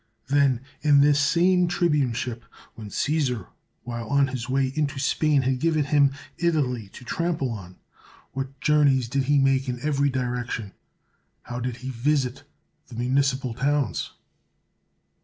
Then 0.29 0.61
in 0.81 1.01
this 1.01 1.19
same 1.19 1.67
tribuneship, 1.67 2.41
when 2.73 2.89
Csesar 2.89 3.49
while 3.83 4.07
on 4.09 4.29
his 4.29 4.49
way 4.49 4.73
into 4.75 4.97
Spain 4.97 5.43
had 5.43 5.59
given 5.59 5.83
him 5.83 6.11
Italy 6.39 6.89
to 6.93 7.05
trample 7.05 7.51
on, 7.51 7.75
what 8.31 8.59
journeys 8.59 9.07
did 9.07 9.25
he 9.25 9.37
make 9.37 9.69
in 9.69 9.79
every 9.81 10.09
direction! 10.09 10.73
how 11.43 11.59
did 11.59 11.77
he 11.85 11.91
visit 11.91 12.41
the 12.87 12.95
municipal 12.95 13.53
towns 13.53 14.13